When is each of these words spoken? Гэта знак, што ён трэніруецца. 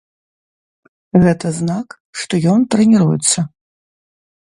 Гэта 1.27 1.53
знак, 1.59 1.87
што 2.23 2.43
ён 2.55 2.59
трэніруецца. 2.75 3.39